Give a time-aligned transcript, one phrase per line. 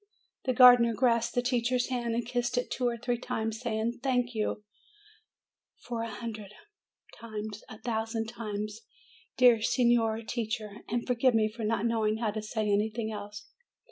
[0.45, 4.33] The gardener grasped the teacher's hand and kissed it two or three times, saying: "Thank
[4.33, 4.63] you
[5.85, 8.81] f a hundred THE DEAF MUTE 305 times, a thousand times,
[9.37, 10.77] dear Signora Teacher!
[10.89, 13.47] and forgive me for not knowing how to say anything else!"